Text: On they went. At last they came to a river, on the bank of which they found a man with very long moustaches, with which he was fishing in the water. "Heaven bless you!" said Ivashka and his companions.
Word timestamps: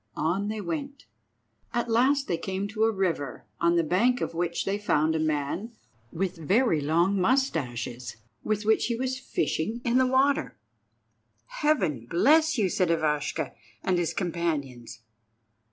On 0.17 0.47
they 0.47 0.61
went. 0.61 1.05
At 1.75 1.87
last 1.87 2.27
they 2.27 2.39
came 2.39 2.67
to 2.69 2.85
a 2.85 2.91
river, 2.91 3.45
on 3.59 3.75
the 3.75 3.83
bank 3.83 4.19
of 4.19 4.33
which 4.33 4.65
they 4.65 4.79
found 4.79 5.13
a 5.13 5.19
man 5.19 5.73
with 6.11 6.37
very 6.37 6.81
long 6.81 7.17
moustaches, 7.21 8.17
with 8.43 8.65
which 8.65 8.87
he 8.87 8.95
was 8.95 9.19
fishing 9.19 9.79
in 9.83 9.99
the 9.99 10.07
water. 10.07 10.57
"Heaven 11.59 12.07
bless 12.09 12.57
you!" 12.57 12.67
said 12.67 12.89
Ivashka 12.89 13.53
and 13.83 13.99
his 13.99 14.15
companions. 14.15 15.01